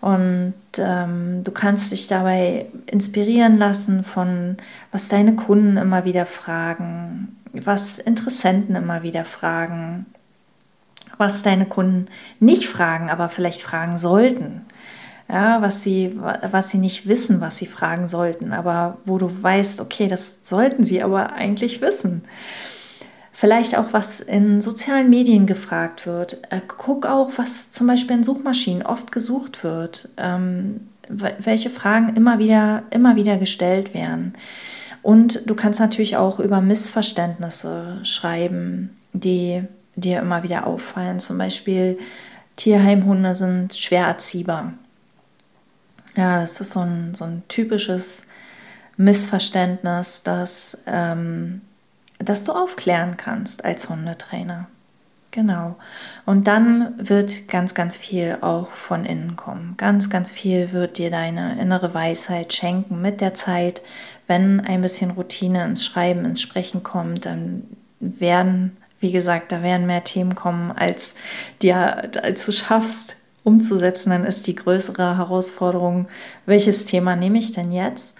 Und 0.00 0.54
ähm, 0.78 1.42
du 1.44 1.50
kannst 1.50 1.92
dich 1.92 2.06
dabei 2.06 2.66
inspirieren 2.86 3.58
lassen 3.58 4.04
von, 4.04 4.56
was 4.92 5.08
deine 5.08 5.34
Kunden 5.34 5.76
immer 5.76 6.04
wieder 6.04 6.24
fragen, 6.24 7.36
was 7.52 7.98
Interessenten 7.98 8.76
immer 8.76 9.02
wieder 9.02 9.24
fragen, 9.24 10.06
was 11.18 11.42
deine 11.42 11.66
Kunden 11.66 12.06
nicht 12.38 12.66
fragen, 12.66 13.10
aber 13.10 13.28
vielleicht 13.28 13.60
fragen 13.60 13.98
sollten 13.98 14.62
ja, 15.30 15.62
was 15.62 15.84
sie, 15.84 16.18
was 16.50 16.70
sie 16.70 16.78
nicht 16.78 17.06
wissen, 17.06 17.40
was 17.40 17.56
sie 17.56 17.66
fragen 17.66 18.06
sollten, 18.06 18.52
aber 18.52 18.98
wo 19.04 19.18
du 19.18 19.30
weißt, 19.42 19.80
okay, 19.80 20.08
das 20.08 20.40
sollten 20.42 20.84
sie 20.84 21.02
aber 21.02 21.32
eigentlich 21.32 21.80
wissen. 21.80 22.22
Vielleicht 23.32 23.76
auch, 23.78 23.92
was 23.92 24.20
in 24.20 24.60
sozialen 24.60 25.08
Medien 25.08 25.46
gefragt 25.46 26.06
wird. 26.06 26.42
Äh, 26.50 26.60
guck 26.66 27.06
auch, 27.06 27.30
was 27.36 27.72
zum 27.72 27.86
Beispiel 27.86 28.16
in 28.16 28.24
Suchmaschinen 28.24 28.82
oft 28.82 29.12
gesucht 29.12 29.64
wird, 29.64 30.10
ähm, 30.18 30.88
welche 31.08 31.70
Fragen 31.70 32.16
immer 32.16 32.38
wieder, 32.38 32.82
immer 32.90 33.16
wieder 33.16 33.36
gestellt 33.36 33.94
werden. 33.94 34.34
Und 35.02 35.48
du 35.48 35.54
kannst 35.54 35.80
natürlich 35.80 36.16
auch 36.16 36.38
über 36.38 36.60
Missverständnisse 36.60 38.00
schreiben, 38.02 38.96
die 39.12 39.62
dir 39.96 40.20
immer 40.20 40.42
wieder 40.42 40.66
auffallen. 40.66 41.18
Zum 41.18 41.38
Beispiel, 41.38 41.98
Tierheimhunde 42.56 43.34
sind 43.34 43.74
schwer 43.74 44.06
erziehbar. 44.06 44.74
Ja, 46.16 46.40
das 46.40 46.60
ist 46.60 46.72
so 46.72 46.80
ein, 46.80 47.14
so 47.14 47.24
ein 47.24 47.42
typisches 47.48 48.26
Missverständnis, 48.96 50.22
das, 50.22 50.78
ähm, 50.86 51.62
das 52.18 52.44
du 52.44 52.52
aufklären 52.52 53.16
kannst 53.16 53.64
als 53.64 53.88
Hundetrainer. 53.88 54.68
Genau. 55.30 55.76
Und 56.26 56.48
dann 56.48 56.94
wird 56.96 57.46
ganz, 57.48 57.74
ganz 57.74 57.96
viel 57.96 58.38
auch 58.40 58.70
von 58.72 59.04
innen 59.04 59.36
kommen. 59.36 59.74
Ganz, 59.76 60.10
ganz 60.10 60.30
viel 60.30 60.72
wird 60.72 60.98
dir 60.98 61.10
deine 61.10 61.60
innere 61.60 61.94
Weisheit 61.94 62.52
schenken 62.52 63.00
mit 63.00 63.20
der 63.20 63.34
Zeit. 63.34 63.80
Wenn 64.26 64.60
ein 64.60 64.82
bisschen 64.82 65.12
Routine 65.12 65.64
ins 65.64 65.84
Schreiben, 65.84 66.24
ins 66.24 66.42
Sprechen 66.42 66.82
kommt, 66.82 67.26
dann 67.26 67.62
werden, 68.00 68.76
wie 68.98 69.12
gesagt, 69.12 69.52
da 69.52 69.62
werden 69.62 69.86
mehr 69.86 70.02
Themen 70.02 70.34
kommen, 70.34 70.72
als, 70.72 71.14
dir, 71.62 72.10
als 72.22 72.44
du 72.46 72.52
schaffst, 72.52 73.16
umzusetzen, 73.44 74.10
dann 74.10 74.24
ist 74.24 74.46
die 74.46 74.54
größere 74.54 75.16
Herausforderung, 75.16 76.08
welches 76.46 76.86
Thema 76.86 77.16
nehme 77.16 77.38
ich 77.38 77.52
denn 77.52 77.72
jetzt? 77.72 78.14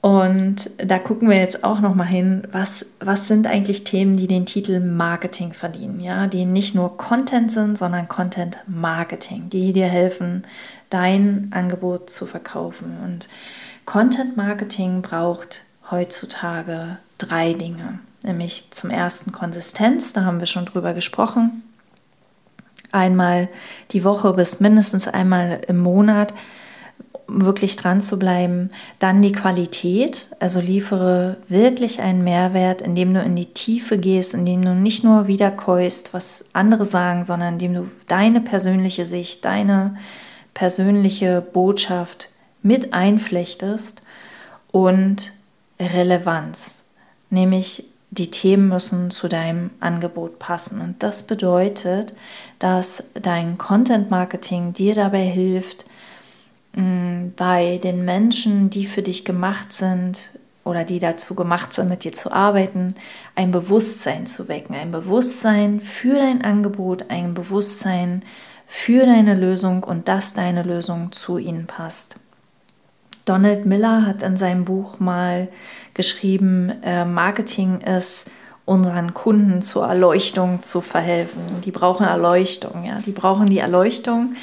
Und 0.00 0.68
da 0.76 0.98
gucken 0.98 1.30
wir 1.30 1.38
jetzt 1.38 1.64
auch 1.64 1.80
noch 1.80 1.94
mal 1.94 2.04
hin, 2.04 2.46
was, 2.52 2.84
was 3.00 3.26
sind 3.26 3.46
eigentlich 3.46 3.84
Themen, 3.84 4.18
die 4.18 4.26
den 4.26 4.44
Titel 4.44 4.78
Marketing 4.78 5.54
verdienen, 5.54 5.98
ja, 5.98 6.26
die 6.26 6.44
nicht 6.44 6.74
nur 6.74 6.98
Content 6.98 7.50
sind, 7.50 7.78
sondern 7.78 8.06
Content 8.06 8.58
Marketing, 8.66 9.48
die 9.48 9.72
dir 9.72 9.86
helfen, 9.86 10.44
dein 10.90 11.48
Angebot 11.52 12.10
zu 12.10 12.26
verkaufen. 12.26 12.98
Und 13.02 13.30
Content 13.86 14.36
Marketing 14.36 15.00
braucht 15.00 15.62
heutzutage 15.90 16.98
drei 17.16 17.54
Dinge, 17.54 17.98
nämlich 18.22 18.66
zum 18.72 18.90
ersten 18.90 19.32
Konsistenz, 19.32 20.12
da 20.12 20.26
haben 20.26 20.38
wir 20.38 20.46
schon 20.46 20.66
drüber 20.66 20.92
gesprochen 20.92 21.62
einmal 22.94 23.48
die 23.90 24.04
Woche 24.04 24.32
bis 24.32 24.60
mindestens 24.60 25.08
einmal 25.08 25.60
im 25.66 25.78
Monat 25.78 26.32
wirklich 27.26 27.76
dran 27.76 28.00
zu 28.00 28.18
bleiben. 28.18 28.70
Dann 28.98 29.22
die 29.22 29.32
Qualität, 29.32 30.28
also 30.40 30.60
liefere 30.60 31.38
wirklich 31.48 32.00
einen 32.00 32.22
Mehrwert, 32.22 32.82
indem 32.82 33.14
du 33.14 33.22
in 33.22 33.34
die 33.34 33.52
Tiefe 33.52 33.98
gehst, 33.98 34.34
indem 34.34 34.62
du 34.62 34.74
nicht 34.74 35.04
nur 35.04 35.26
wiederkäust, 35.26 36.12
was 36.12 36.44
andere 36.52 36.84
sagen, 36.84 37.24
sondern 37.24 37.54
indem 37.54 37.74
du 37.74 37.90
deine 38.08 38.40
persönliche 38.40 39.04
Sicht, 39.04 39.44
deine 39.44 39.96
persönliche 40.52 41.40
Botschaft 41.40 42.28
mit 42.62 42.92
einflechtest 42.92 44.02
und 44.70 45.32
Relevanz, 45.80 46.84
nämlich 47.30 47.84
die 48.14 48.30
Themen 48.30 48.68
müssen 48.68 49.10
zu 49.10 49.28
deinem 49.28 49.70
Angebot 49.80 50.38
passen. 50.38 50.80
Und 50.80 51.02
das 51.02 51.24
bedeutet, 51.24 52.14
dass 52.58 53.04
dein 53.14 53.58
Content 53.58 54.10
Marketing 54.10 54.72
dir 54.72 54.94
dabei 54.94 55.24
hilft, 55.24 55.84
mm, 56.74 57.30
bei 57.36 57.80
den 57.82 58.04
Menschen, 58.04 58.70
die 58.70 58.86
für 58.86 59.02
dich 59.02 59.24
gemacht 59.24 59.72
sind 59.72 60.30
oder 60.62 60.84
die 60.84 61.00
dazu 61.00 61.34
gemacht 61.34 61.74
sind, 61.74 61.88
mit 61.88 62.04
dir 62.04 62.12
zu 62.12 62.32
arbeiten, 62.32 62.94
ein 63.34 63.50
Bewusstsein 63.50 64.26
zu 64.26 64.48
wecken. 64.48 64.74
Ein 64.74 64.92
Bewusstsein 64.92 65.80
für 65.80 66.14
dein 66.14 66.42
Angebot, 66.42 67.10
ein 67.10 67.34
Bewusstsein 67.34 68.22
für 68.66 69.06
deine 69.06 69.34
Lösung 69.34 69.82
und 69.84 70.08
dass 70.08 70.32
deine 70.34 70.62
Lösung 70.62 71.12
zu 71.12 71.38
ihnen 71.38 71.66
passt. 71.66 72.16
Donald 73.24 73.66
Miller 73.66 74.06
hat 74.06 74.22
in 74.22 74.36
seinem 74.36 74.64
Buch 74.64 75.00
mal 75.00 75.48
geschrieben, 75.94 76.72
äh, 76.82 77.04
Marketing 77.04 77.80
ist 77.80 78.26
unseren 78.66 79.14
Kunden 79.14 79.62
zur 79.62 79.86
Erleuchtung 79.86 80.62
zu 80.62 80.80
verhelfen. 80.80 81.40
Die 81.64 81.70
brauchen 81.70 82.06
Erleuchtung, 82.06 82.84
ja, 82.84 83.00
die 83.00 83.12
brauchen 83.12 83.48
die 83.48 83.58
Erleuchtung, 83.58 84.36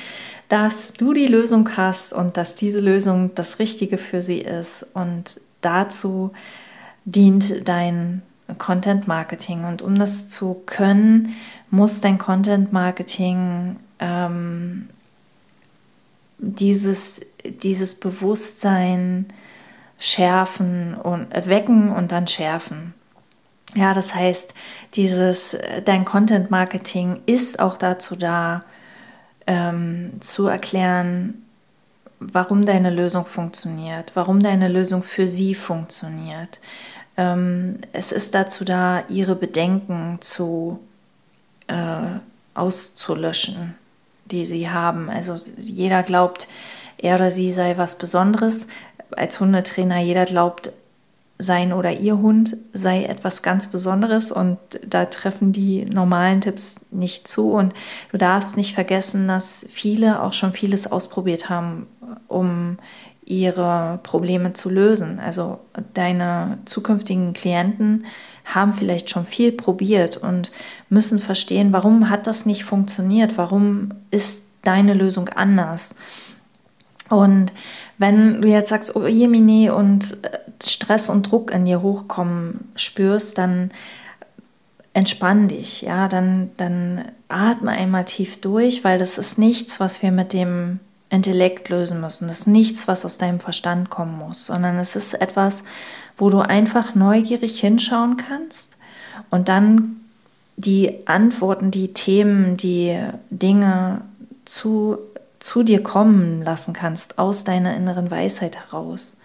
dass 0.49 0.93
du 0.93 1.13
die 1.13 1.27
Lösung 1.27 1.69
hast 1.77 2.13
und 2.13 2.37
dass 2.37 2.55
diese 2.55 2.79
Lösung 2.81 3.33
das 3.35 3.59
Richtige 3.59 3.97
für 3.97 4.21
sie 4.21 4.39
ist. 4.39 4.85
Und 4.93 5.39
dazu 5.61 6.31
dient 7.05 7.67
dein 7.67 8.21
Content 8.57 9.07
Marketing. 9.07 9.63
Und 9.63 9.81
um 9.81 9.97
das 9.97 10.27
zu 10.27 10.61
können, 10.65 11.35
muss 11.69 12.01
dein 12.01 12.17
Content 12.17 12.73
Marketing 12.73 13.77
ähm, 13.99 14.89
dieses, 16.37 17.21
dieses 17.45 17.95
Bewusstsein 17.95 19.27
schärfen 19.99 20.95
und 20.95 21.27
wecken 21.47 21.91
und 21.91 22.11
dann 22.11 22.27
schärfen. 22.27 22.93
Ja, 23.75 23.93
das 23.93 24.13
heißt, 24.13 24.53
dieses 24.95 25.57
dein 25.85 26.05
Content 26.05 26.51
Marketing 26.51 27.21
ist 27.25 27.59
auch 27.59 27.77
dazu 27.77 28.15
da, 28.15 28.63
ähm, 29.47 30.13
zu 30.19 30.47
erklären, 30.47 31.45
warum 32.19 32.65
deine 32.65 32.89
Lösung 32.89 33.25
funktioniert, 33.25 34.11
warum 34.13 34.43
deine 34.43 34.67
Lösung 34.67 35.03
für 35.03 35.27
sie 35.27 35.55
funktioniert. 35.55 36.59
Ähm, 37.17 37.79
es 37.93 38.11
ist 38.11 38.35
dazu 38.35 38.65
da, 38.65 39.03
ihre 39.07 39.35
Bedenken 39.35 40.17
zu 40.21 40.79
äh, 41.67 42.19
auszulöschen 42.53 43.75
die 44.31 44.45
sie 44.45 44.69
haben. 44.69 45.09
Also 45.09 45.37
jeder 45.57 46.03
glaubt, 46.03 46.47
er 47.01 47.15
oder 47.15 47.31
sie 47.31 47.51
sei 47.51 47.77
was 47.77 47.97
Besonderes. 47.97 48.67
Als 49.11 49.39
Hundetrainer, 49.39 49.99
jeder 49.99 50.25
glaubt, 50.25 50.71
sein 51.41 51.73
oder 51.73 51.91
ihr 51.91 52.19
Hund 52.19 52.55
sei 52.71 53.05
etwas 53.05 53.41
ganz 53.41 53.67
Besonderes 53.67 54.31
und 54.31 54.59
da 54.85 55.05
treffen 55.05 55.51
die 55.51 55.85
normalen 55.85 56.41
Tipps 56.41 56.75
nicht 56.91 57.27
zu. 57.27 57.51
Und 57.51 57.73
du 58.11 58.17
darfst 58.17 58.57
nicht 58.57 58.75
vergessen, 58.75 59.27
dass 59.27 59.65
viele 59.71 60.21
auch 60.21 60.33
schon 60.33 60.51
vieles 60.53 60.91
ausprobiert 60.91 61.49
haben, 61.49 61.87
um 62.27 62.77
ihre 63.25 63.99
Probleme 64.03 64.53
zu 64.53 64.69
lösen. 64.69 65.19
Also 65.19 65.59
deine 65.93 66.59
zukünftigen 66.65 67.33
Klienten 67.33 68.05
haben 68.45 68.71
vielleicht 68.71 69.09
schon 69.09 69.25
viel 69.25 69.51
probiert 69.51 70.17
und 70.17 70.51
müssen 70.89 71.19
verstehen, 71.19 71.71
warum 71.71 72.09
hat 72.09 72.27
das 72.27 72.45
nicht 72.45 72.65
funktioniert, 72.65 73.37
warum 73.37 73.93
ist 74.09 74.43
deine 74.63 74.93
Lösung 74.93 75.29
anders. 75.29 75.95
Und 77.11 77.51
wenn 77.97 78.41
du 78.41 78.47
jetzt 78.47 78.69
sagst, 78.69 78.95
oh 78.95 79.05
Jemine 79.05 79.75
und 79.75 80.23
äh, 80.23 80.39
Stress 80.63 81.09
und 81.09 81.31
Druck 81.31 81.51
in 81.51 81.65
dir 81.65 81.81
hochkommen 81.81 82.71
spürst, 82.75 83.37
dann 83.37 83.71
entspann 84.93 85.47
dich, 85.47 85.81
ja, 85.83 86.07
dann, 86.07 86.51
dann 86.57 87.05
atme 87.27 87.71
einmal 87.71 88.05
tief 88.05 88.41
durch, 88.41 88.83
weil 88.83 88.99
das 88.99 89.17
ist 89.17 89.37
nichts, 89.37 89.79
was 89.79 90.01
wir 90.01 90.11
mit 90.11 90.33
dem 90.33 90.79
Intellekt 91.09 91.69
lösen 91.69 92.01
müssen. 92.01 92.27
Das 92.27 92.41
ist 92.41 92.47
nichts, 92.47 92.87
was 92.87 93.05
aus 93.05 93.17
deinem 93.17 93.39
Verstand 93.39 93.89
kommen 93.89 94.17
muss, 94.17 94.45
sondern 94.45 94.77
es 94.79 94.95
ist 94.95 95.13
etwas, 95.13 95.63
wo 96.17 96.29
du 96.29 96.39
einfach 96.39 96.95
neugierig 96.95 97.59
hinschauen 97.59 98.17
kannst 98.17 98.77
und 99.29 99.49
dann 99.49 99.97
die 100.57 101.07
Antworten, 101.07 101.71
die 101.71 101.93
Themen, 101.93 102.57
die 102.57 102.97
Dinge 103.29 104.01
zu, 104.45 104.97
zu 105.41 105.63
dir 105.63 105.83
kommen 105.83 106.41
lassen 106.41 106.73
kannst, 106.73 107.19
aus 107.19 107.43
deiner 107.43 107.75
inneren 107.75 108.09
Weisheit 108.09 108.55
heraus. 108.55 109.17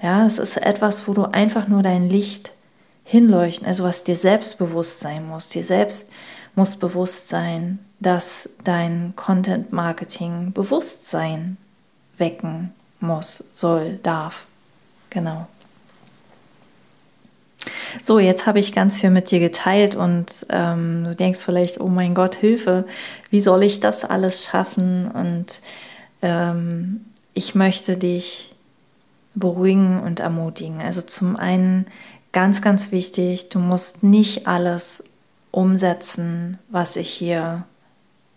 Ja, 0.00 0.24
es 0.26 0.38
ist 0.38 0.58
etwas, 0.58 1.08
wo 1.08 1.14
du 1.14 1.24
einfach 1.24 1.66
nur 1.66 1.82
dein 1.82 2.08
Licht 2.08 2.52
hinleuchten, 3.04 3.66
also 3.66 3.84
was 3.84 4.04
dir 4.04 4.16
selbst 4.16 4.58
bewusst 4.58 5.00
sein 5.00 5.26
muss. 5.26 5.48
Dir 5.48 5.64
selbst 5.64 6.10
muss 6.54 6.76
bewusst 6.76 7.28
sein, 7.28 7.78
dass 8.00 8.50
dein 8.64 9.14
Content 9.16 9.72
Marketing 9.72 10.52
Bewusstsein 10.52 11.56
wecken 12.18 12.74
muss, 13.00 13.50
soll, 13.52 13.98
darf. 14.02 14.46
Genau. 15.10 15.46
So, 18.02 18.18
jetzt 18.18 18.46
habe 18.46 18.58
ich 18.58 18.74
ganz 18.74 19.00
viel 19.00 19.10
mit 19.10 19.30
dir 19.30 19.40
geteilt 19.40 19.94
und 19.94 20.46
ähm, 20.50 21.04
du 21.04 21.14
denkst 21.14 21.40
vielleicht, 21.44 21.80
oh 21.80 21.88
mein 21.88 22.14
Gott, 22.14 22.34
Hilfe, 22.34 22.84
wie 23.30 23.40
soll 23.40 23.62
ich 23.62 23.80
das 23.80 24.04
alles 24.04 24.44
schaffen? 24.44 25.10
Und 25.10 25.60
ähm, 26.22 27.04
ich 27.34 27.54
möchte 27.54 27.96
dich 27.96 28.54
beruhigen 29.34 30.00
und 30.00 30.20
ermutigen. 30.20 30.80
Also 30.80 31.02
zum 31.02 31.36
einen 31.36 31.86
ganz, 32.32 32.62
ganz 32.62 32.92
wichtig, 32.92 33.48
du 33.50 33.58
musst 33.58 34.02
nicht 34.02 34.46
alles 34.46 35.04
umsetzen, 35.50 36.58
was 36.68 36.96
ich 36.96 37.08
hier 37.08 37.64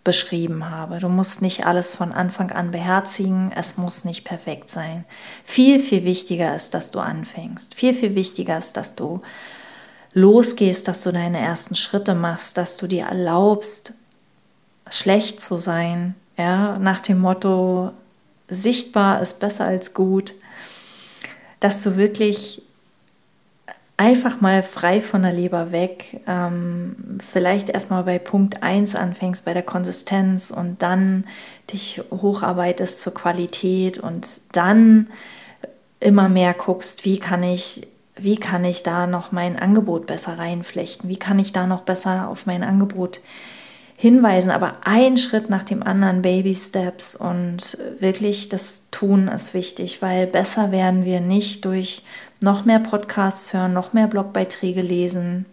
beschrieben 0.04 0.70
habe. 0.70 0.98
Du 0.98 1.08
musst 1.08 1.42
nicht 1.42 1.66
alles 1.66 1.94
von 1.94 2.12
Anfang 2.12 2.50
an 2.50 2.70
beherzigen, 2.70 3.52
es 3.54 3.76
muss 3.76 4.04
nicht 4.04 4.24
perfekt 4.24 4.70
sein. 4.70 5.04
Viel, 5.44 5.80
viel 5.80 6.04
wichtiger 6.04 6.54
ist, 6.54 6.72
dass 6.72 6.90
du 6.90 7.00
anfängst. 7.00 7.74
Viel, 7.74 7.94
viel 7.94 8.14
wichtiger 8.14 8.56
ist, 8.56 8.76
dass 8.76 8.94
du 8.94 9.20
losgehst, 10.12 10.88
dass 10.88 11.02
du 11.02 11.12
deine 11.12 11.38
ersten 11.38 11.74
Schritte 11.74 12.14
machst, 12.14 12.56
dass 12.56 12.76
du 12.76 12.86
dir 12.86 13.04
erlaubst, 13.04 13.94
schlecht 14.88 15.40
zu 15.40 15.56
sein, 15.56 16.14
ja, 16.36 16.78
nach 16.78 17.00
dem 17.00 17.20
Motto, 17.20 17.92
sichtbar 18.48 19.20
ist 19.20 19.38
besser 19.38 19.66
als 19.66 19.94
gut, 19.94 20.32
dass 21.60 21.82
du 21.82 21.96
wirklich 21.96 22.62
einfach 24.00 24.40
mal 24.40 24.62
frei 24.62 25.02
von 25.02 25.20
der 25.20 25.34
Leber 25.34 25.72
weg, 25.72 26.22
ähm, 26.26 27.18
vielleicht 27.30 27.68
erstmal 27.68 28.04
bei 28.04 28.18
Punkt 28.18 28.62
1 28.62 28.94
anfängst, 28.94 29.44
bei 29.44 29.52
der 29.52 29.62
Konsistenz 29.62 30.50
und 30.50 30.80
dann 30.80 31.26
dich 31.70 32.00
hocharbeitest 32.10 33.02
zur 33.02 33.12
Qualität 33.12 33.98
und 33.98 34.26
dann 34.52 35.10
immer 36.00 36.30
mehr 36.30 36.54
guckst, 36.54 37.04
wie 37.04 37.18
kann 37.18 37.42
ich, 37.42 37.88
wie 38.16 38.36
kann 38.36 38.64
ich 38.64 38.82
da 38.82 39.06
noch 39.06 39.32
mein 39.32 39.58
Angebot 39.58 40.06
besser 40.06 40.38
reinflechten, 40.38 41.10
wie 41.10 41.18
kann 41.18 41.38
ich 41.38 41.52
da 41.52 41.66
noch 41.66 41.82
besser 41.82 42.28
auf 42.28 42.46
mein 42.46 42.62
Angebot 42.62 43.20
hinweisen, 43.98 44.50
aber 44.50 44.78
ein 44.84 45.18
Schritt 45.18 45.50
nach 45.50 45.62
dem 45.62 45.82
anderen, 45.82 46.22
Baby 46.22 46.54
Steps 46.54 47.16
und 47.16 47.76
wirklich 47.98 48.48
das 48.48 48.80
Tun 48.90 49.28
ist 49.28 49.52
wichtig, 49.52 50.00
weil 50.00 50.26
besser 50.26 50.72
werden 50.72 51.04
wir 51.04 51.20
nicht 51.20 51.66
durch 51.66 52.02
noch 52.40 52.64
mehr 52.64 52.78
Podcasts 52.78 53.52
hören, 53.52 53.72
noch 53.72 53.92
mehr 53.92 54.06
Blogbeiträge 54.06 54.80
lesen. 54.80 55.46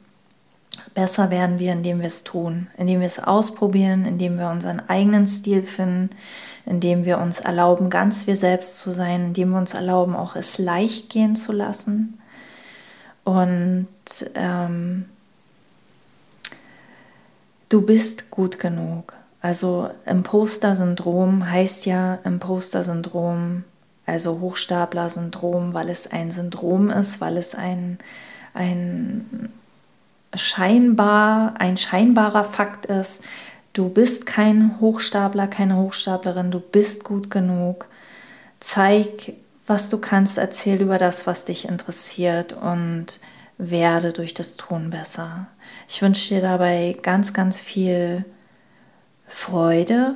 Besser 0.94 1.30
werden 1.30 1.60
wir, 1.60 1.74
indem 1.74 2.00
wir 2.00 2.08
es 2.08 2.24
tun, 2.24 2.68
indem 2.78 3.00
wir 3.00 3.08
es 3.08 3.20
ausprobieren, 3.20 4.06
indem 4.06 4.38
wir 4.38 4.50
unseren 4.50 4.82
eigenen 4.88 5.28
Stil 5.28 5.64
finden, 5.64 6.10
indem 6.66 7.06
wir 7.06 7.18
uns 7.20 7.40
erlauben, 7.40 7.90
ganz 7.90 8.28
wir 8.28 8.36
selbst 8.36 8.78
zu 8.78 8.92
sein, 8.92 9.28
indem 9.28 9.52
wir 9.52 9.58
uns 9.58 9.74
erlauben, 9.74 10.16
auch 10.16 10.36
es 10.36 10.58
leicht 10.58 11.10
gehen 11.10 11.36
zu 11.36 11.52
lassen. 11.52 12.20
Und 13.24 13.88
ähm, 14.36 15.06
du 17.70 17.82
bist 17.82 18.32
gut 18.32 18.60
genug. 18.60 19.14
Also 19.42 19.90
Imposter-Syndrom 20.06 21.50
heißt 21.50 21.86
ja 21.86 22.16
Imposter-Syndrom 22.24 23.64
also 24.08 24.40
Hochstapler-Syndrom, 24.40 25.74
weil 25.74 25.90
es 25.90 26.08
ein 26.08 26.32
Syndrom 26.32 26.90
ist, 26.90 27.22
weil 27.22 27.38
es 27.38 27.54
ein, 27.54 28.00
ein 28.54 29.50
scheinbar, 30.34 31.56
ein 31.60 31.78
scheinbarer 31.78 32.46
Fakt 32.46 32.88
ist. 32.88 33.22
Du 33.74 33.90
bist 33.90 34.26
kein 34.26 34.80
Hochstapler, 34.80 35.48
keine 35.48 35.76
Hochstaplerin, 35.76 36.50
du 36.50 36.60
bist 36.60 37.04
gut 37.04 37.30
genug. 37.30 37.86
Zeig, 38.60 39.34
was 39.68 39.90
du 39.90 40.00
kannst, 40.00 40.38
erzähl 40.38 40.82
über 40.82 40.98
das, 40.98 41.28
was 41.28 41.46
dich 41.46 41.68
interessiert 41.68 42.54
und 42.54 43.20
werde 43.58 44.14
durch 44.14 44.34
das 44.34 44.56
Tun 44.56 44.90
besser. 44.90 45.48
Ich 45.88 46.02
wünsche 46.02 46.34
dir 46.34 46.42
dabei 46.42 46.98
ganz, 47.02 47.34
ganz 47.34 47.60
viel 47.60 48.24
Freude. 49.28 50.14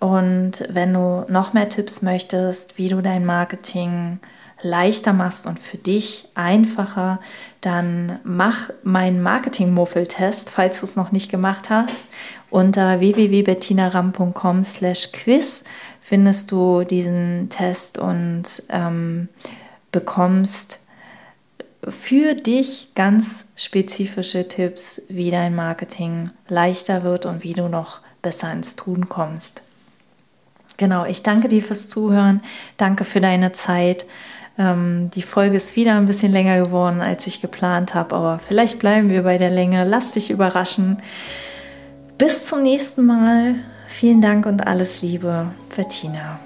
Und 0.00 0.64
wenn 0.70 0.94
du 0.94 1.24
noch 1.28 1.52
mehr 1.52 1.68
Tipps 1.68 2.02
möchtest, 2.02 2.78
wie 2.78 2.88
du 2.88 3.00
dein 3.00 3.24
Marketing 3.24 4.18
leichter 4.62 5.12
machst 5.12 5.46
und 5.46 5.58
für 5.58 5.76
dich 5.76 6.28
einfacher, 6.34 7.20
dann 7.60 8.20
mach 8.24 8.70
meinen 8.82 9.22
Marketing-Muffel-Test, 9.22 10.48
falls 10.50 10.80
du 10.80 10.86
es 10.86 10.96
noch 10.96 11.12
nicht 11.12 11.30
gemacht 11.30 11.70
hast. 11.70 12.08
Unter 12.50 12.98
www.bettinaram.com/quiz 13.00 15.64
findest 16.00 16.50
du 16.50 16.82
diesen 16.84 17.50
Test 17.50 17.98
und 17.98 18.62
ähm, 18.70 19.28
bekommst 19.92 20.80
für 21.88 22.34
dich 22.34 22.90
ganz 22.94 23.46
spezifische 23.56 24.48
Tipps, 24.48 25.02
wie 25.08 25.30
dein 25.30 25.54
Marketing 25.54 26.30
leichter 26.48 27.04
wird 27.04 27.26
und 27.26 27.44
wie 27.44 27.52
du 27.52 27.68
noch 27.68 28.00
besser 28.22 28.50
ins 28.52 28.74
Tun 28.74 29.08
kommst. 29.08 29.62
Genau, 30.78 31.04
ich 31.04 31.22
danke 31.22 31.48
dir 31.48 31.62
fürs 31.62 31.88
Zuhören. 31.88 32.40
Danke 32.78 33.04
für 33.04 33.20
deine 33.20 33.52
Zeit. 33.52 34.06
Ähm, 34.58 35.10
die 35.14 35.22
Folge 35.22 35.56
ist 35.56 35.76
wieder 35.76 35.96
ein 35.96 36.06
bisschen 36.06 36.32
länger 36.32 36.62
geworden, 36.62 37.00
als 37.00 37.26
ich 37.26 37.42
geplant 37.42 37.94
habe, 37.94 38.16
aber 38.16 38.40
vielleicht 38.46 38.78
bleiben 38.78 39.10
wir 39.10 39.22
bei 39.22 39.38
der 39.38 39.50
Länge. 39.50 39.84
Lass 39.84 40.12
dich 40.12 40.30
überraschen. 40.30 41.02
Bis 42.16 42.46
zum 42.46 42.62
nächsten 42.62 43.04
Mal. 43.04 43.56
Vielen 43.86 44.20
Dank 44.20 44.46
und 44.46 44.66
alles 44.66 45.02
Liebe, 45.02 45.50
Bettina. 45.76 46.38